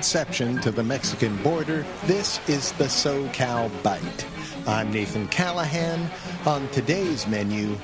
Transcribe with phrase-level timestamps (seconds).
[0.00, 4.24] inception to the Mexican border, this is the SoCal Byte.
[4.66, 6.08] I'm Nathan Callahan.
[6.46, 7.76] On today's menu,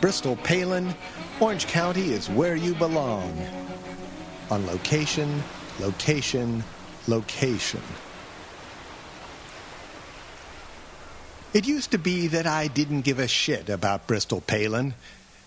[0.00, 0.92] Bristol Palin,
[1.38, 3.46] Orange County is where you belong.
[4.50, 5.40] On location,
[5.78, 6.64] location,
[7.06, 7.82] location.
[11.54, 14.94] It used to be that I didn't give a shit about Bristol Palin.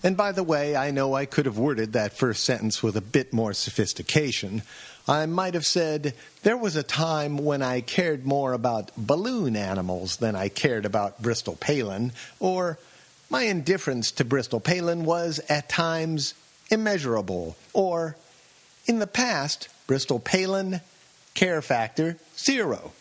[0.06, 3.02] And by the way, I know I could have worded that first sentence with a
[3.02, 4.62] bit more sophistication.
[5.08, 6.14] I might have said,
[6.44, 11.24] There was a time when I cared more about balloon animals than I cared about
[11.24, 12.78] Bristol Palin, or
[13.32, 16.36] my indifference to Bristol Palin was at times
[16.70, 18.16] immeasurable, or
[18.86, 20.82] in the past, Bristol Palin,
[21.34, 22.92] care factor zero.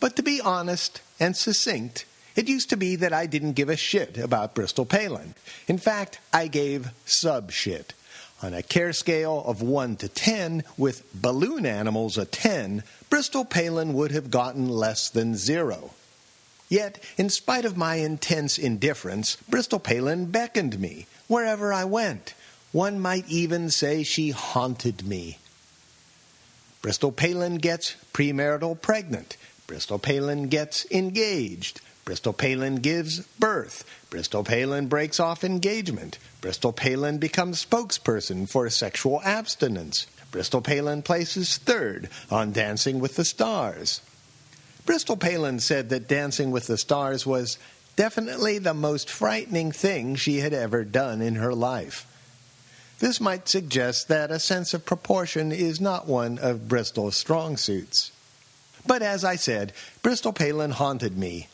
[0.00, 2.06] But to be honest and succinct,
[2.40, 5.34] it used to be that I didn't give a shit about Bristol Palin.
[5.68, 7.92] In fact, I gave sub shit.
[8.42, 13.92] On a care scale of 1 to 10, with balloon animals a 10, Bristol Palin
[13.92, 15.90] would have gotten less than zero.
[16.70, 22.32] Yet, in spite of my intense indifference, Bristol Palin beckoned me wherever I went.
[22.72, 25.36] One might even say she haunted me.
[26.80, 29.36] Bristol Palin gets premarital pregnant.
[29.66, 31.82] Bristol Palin gets engaged.
[32.10, 33.84] Bristol Palin gives birth.
[34.10, 36.18] Bristol Palin breaks off engagement.
[36.40, 40.08] Bristol Palin becomes spokesperson for sexual abstinence.
[40.32, 44.00] Bristol Palin places third on Dancing with the Stars.
[44.84, 47.58] Bristol Palin said that Dancing with the Stars was
[47.94, 52.08] definitely the most frightening thing she had ever done in her life.
[52.98, 58.10] This might suggest that a sense of proportion is not one of Bristol's strong suits.
[58.84, 59.72] But as I said,
[60.02, 61.46] Bristol Palin haunted me.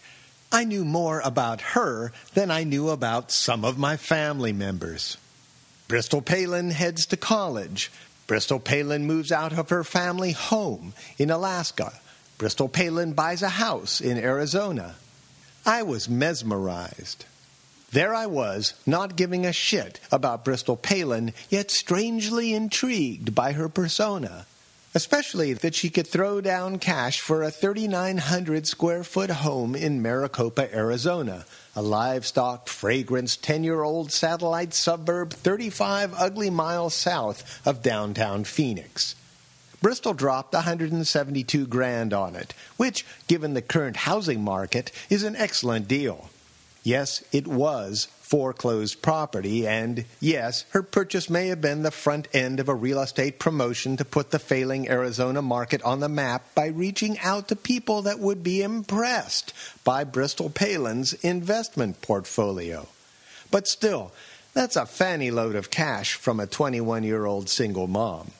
[0.52, 5.16] I knew more about her than I knew about some of my family members.
[5.88, 7.90] Bristol Palin heads to college.
[8.26, 11.92] Bristol Palin moves out of her family home in Alaska.
[12.38, 14.96] Bristol Palin buys a house in Arizona.
[15.64, 17.24] I was mesmerized.
[17.92, 23.68] There I was, not giving a shit about Bristol Palin, yet strangely intrigued by her
[23.68, 24.46] persona
[24.96, 30.74] especially that she could throw down cash for a 3,900 square foot home in Maricopa,
[30.74, 38.42] Arizona, a livestock, fragrance, 10 year old satellite suburb 35 ugly miles south of downtown
[38.42, 39.14] Phoenix.
[39.82, 45.86] Bristol dropped 172 grand on it, which, given the current housing market, is an excellent
[45.86, 46.30] deal.
[46.86, 52.60] Yes, it was foreclosed property, and yes, her purchase may have been the front end
[52.60, 56.66] of a real estate promotion to put the failing Arizona market on the map by
[56.66, 59.52] reaching out to people that would be impressed
[59.82, 62.86] by Bristol Palin's investment portfolio.
[63.50, 64.12] But still,
[64.54, 68.30] that's a fanny load of cash from a 21 year old single mom.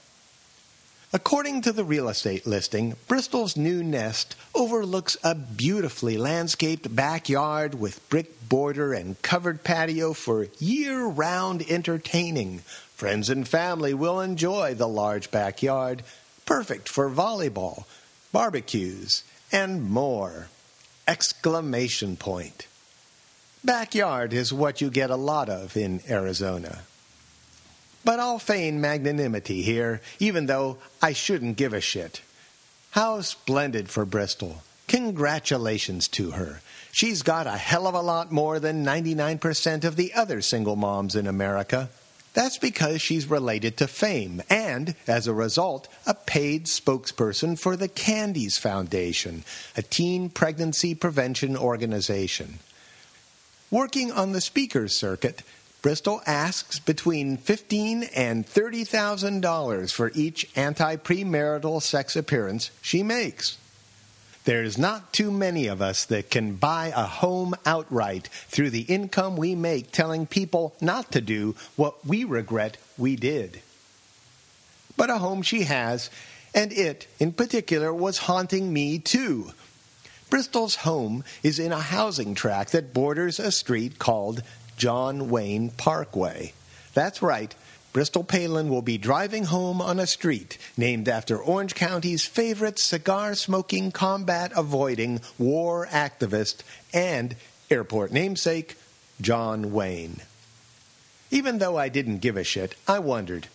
[1.16, 8.06] According to the real estate listing, Bristol's new nest overlooks a beautifully landscaped backyard with
[8.10, 12.59] brick border and covered patio for year round entertaining.
[12.94, 16.03] Friends and family will enjoy the large backyard,
[16.44, 17.84] perfect for volleyball,
[18.31, 20.48] barbecues, and more.
[21.09, 22.66] Exclamation point.
[23.65, 26.81] Backyard is what you get a lot of in Arizona.
[28.06, 32.22] But I'll feign magnanimity here, even though I shouldn't give a shit.
[32.93, 34.62] How splendid for Bristol.
[34.87, 36.61] Congratulations to her.
[36.93, 41.16] She's got a hell of a lot more than 99% of the other single moms
[41.16, 41.91] in America.
[42.33, 47.89] That's because she's related to fame and, as a result, a paid spokesperson for the
[47.89, 49.43] Candie's Foundation,
[49.77, 52.61] a teen pregnancy prevention organization.
[53.69, 55.43] Working on the speakers circuit,
[55.82, 63.56] Bristol asks between fifteen and thirty thousand dollars for each anti-premarital sex appearance she makes.
[64.44, 69.36] There's not too many of us that can buy a home outright through the income
[69.36, 73.60] we make telling people not to do what we regret we did.
[74.97, 76.10] But a home she has,
[76.54, 79.51] and it, in particular, was haunting me too.
[80.30, 84.42] Bristol's home is in a housing tract that borders a street called
[84.77, 86.53] John Wayne Parkway.
[86.95, 87.55] That's right.
[87.93, 93.34] Bristol Palin will be driving home on a street named after Orange County's favorite cigar
[93.34, 96.63] smoking, combat avoiding war activist
[96.93, 97.37] and
[97.71, 98.77] airport namesake,
[99.21, 100.21] John Wayne.
[101.31, 103.49] Even though I didn't give a shit, I wondered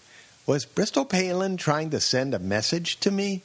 [0.47, 3.43] was Bristol Palin trying to send a message to me?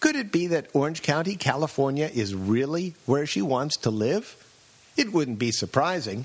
[0.00, 4.36] Could it be that Orange County, California is really where she wants to live?
[4.96, 6.24] It wouldn't be surprising.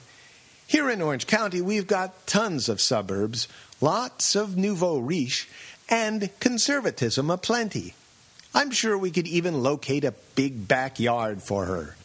[0.67, 3.47] Here in Orange County, we've got tons of suburbs,
[3.81, 5.47] lots of nouveau riche,
[5.87, 7.93] and conservatism aplenty.
[8.53, 11.95] I'm sure we could even locate a big backyard for her.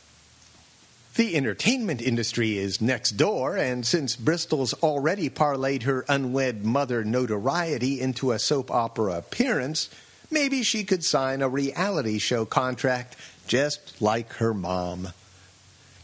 [1.14, 8.00] The entertainment industry is next door, and since Bristol's already parlayed her unwed mother notoriety
[8.00, 9.88] into a soap opera appearance,
[10.30, 13.16] maybe she could sign a reality show contract
[13.46, 15.08] just like her mom.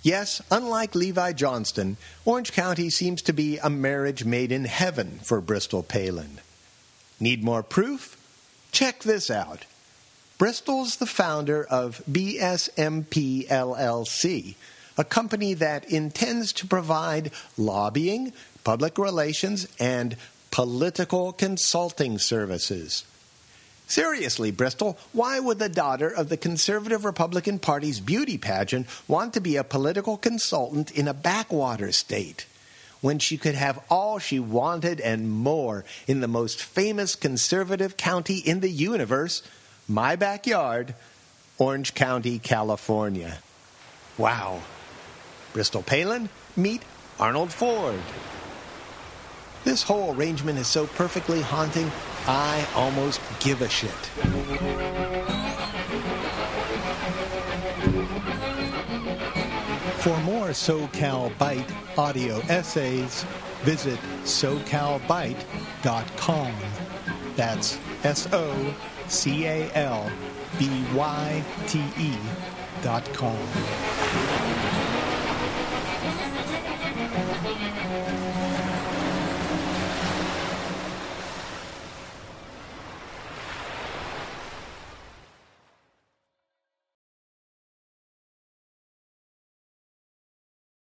[0.07, 5.41] Yes, unlike Levi Johnston, Orange County seems to be a marriage made in heaven for
[5.41, 6.39] Bristol Palin.
[7.19, 8.17] Need more proof?
[8.71, 9.65] Check this out.
[10.39, 14.55] Bristol's the founder of BSMP LLC,
[14.97, 18.33] a company that intends to provide lobbying,
[18.63, 20.17] public relations, and
[20.53, 23.05] political consulting services.
[23.87, 29.41] Seriously, Bristol, why would the daughter of the conservative Republican Party's beauty pageant want to
[29.41, 32.47] be a political consultant in a backwater state?
[33.01, 38.39] When she could have all she wanted and more in the most famous conservative county
[38.39, 39.43] in the universe,
[39.87, 40.95] my backyard,
[41.59, 43.39] Orange County, California.
[44.19, 44.63] Wow.
[45.53, 46.83] Bristol Palin, meet
[47.21, 48.01] Arnold Ford.
[49.67, 51.91] This whole arrangement is so perfectly haunting,
[52.29, 53.91] I almost give a shit.
[59.99, 63.25] For more SoCal Byte audio essays,
[63.63, 66.55] visit socalbyte.com.
[67.35, 68.73] That's S O
[69.09, 70.09] C A L
[70.61, 72.17] B Y T E
[72.83, 74.46] dot com.